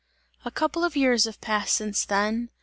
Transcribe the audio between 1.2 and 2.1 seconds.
have passed since